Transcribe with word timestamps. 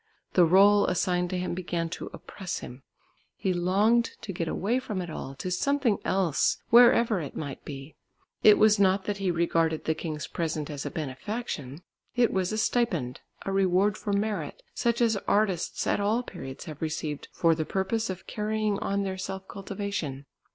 The 0.33 0.47
rôle 0.47 0.89
assigned 0.89 1.29
to 1.29 1.37
him 1.37 1.53
began 1.53 1.87
to 1.89 2.09
oppress 2.11 2.57
him; 2.57 2.81
he 3.35 3.53
longed 3.53 4.13
to 4.21 4.33
get 4.33 4.47
away 4.47 4.79
from 4.79 4.99
it 4.99 5.11
all 5.11 5.35
to 5.35 5.51
something 5.51 5.99
else, 6.03 6.57
wherever 6.71 7.21
it 7.21 7.35
might 7.35 7.63
be. 7.63 7.95
It 8.43 8.57
was 8.57 8.79
not 8.79 9.03
that 9.05 9.17
he 9.17 9.29
regarded 9.29 9.85
the 9.85 9.93
king's 9.93 10.25
present 10.25 10.71
as 10.71 10.87
a 10.87 10.89
benefaction. 10.89 11.83
It 12.15 12.33
was 12.33 12.51
a 12.51 12.57
stipend, 12.57 13.19
a 13.45 13.51
reward 13.51 13.95
for 13.95 14.11
merit, 14.11 14.63
such 14.73 15.01
as 15.01 15.17
artists 15.27 15.85
at 15.85 15.99
all 15.99 16.23
periods 16.23 16.65
have 16.65 16.81
received 16.81 17.27
for 17.31 17.53
the 17.53 17.63
purpose 17.63 18.09
of 18.09 18.25
carrying 18.25 18.79
on 18.79 19.03
their 19.03 19.19
self 19.19 19.47
cultivation. 19.47 20.25